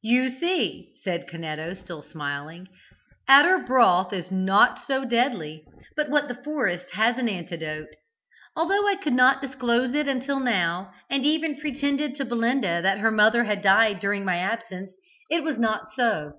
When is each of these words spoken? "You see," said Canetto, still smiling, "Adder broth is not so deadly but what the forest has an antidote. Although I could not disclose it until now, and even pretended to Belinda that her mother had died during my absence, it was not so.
"You 0.00 0.30
see," 0.30 0.94
said 1.04 1.26
Canetto, 1.28 1.74
still 1.74 2.00
smiling, 2.02 2.66
"Adder 3.28 3.58
broth 3.58 4.10
is 4.10 4.30
not 4.30 4.78
so 4.78 5.04
deadly 5.04 5.66
but 5.94 6.08
what 6.08 6.28
the 6.28 6.42
forest 6.42 6.86
has 6.92 7.18
an 7.18 7.28
antidote. 7.28 7.88
Although 8.56 8.88
I 8.88 8.96
could 8.96 9.12
not 9.12 9.42
disclose 9.42 9.92
it 9.92 10.08
until 10.08 10.40
now, 10.40 10.94
and 11.10 11.26
even 11.26 11.60
pretended 11.60 12.16
to 12.16 12.24
Belinda 12.24 12.80
that 12.80 13.00
her 13.00 13.10
mother 13.10 13.44
had 13.44 13.60
died 13.60 14.00
during 14.00 14.24
my 14.24 14.38
absence, 14.38 14.92
it 15.28 15.42
was 15.42 15.58
not 15.58 15.90
so. 15.94 16.38